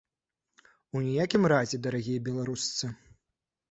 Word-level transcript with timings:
У 0.95 1.03
ніякім 1.09 1.47
разе, 1.55 1.83
дарагія 1.87 2.27
беларусцы! 2.33 2.85